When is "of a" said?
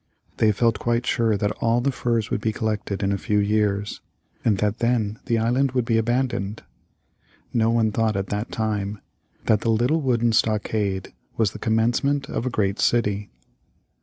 12.31-12.49